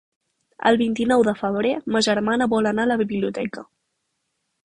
El 0.69 0.77
vint-i-nou 0.81 1.25
de 1.27 1.33
febrer 1.41 1.73
ma 1.95 2.01
germana 2.07 2.49
vol 2.55 2.69
anar 2.71 2.87
a 2.89 2.93
la 2.95 2.99
biblioteca. 3.05 3.67